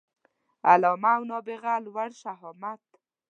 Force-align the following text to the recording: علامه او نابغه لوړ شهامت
علامه 0.69 1.11
او 1.17 1.23
نابغه 1.29 1.73
لوړ 1.85 2.09
شهامت 2.21 2.83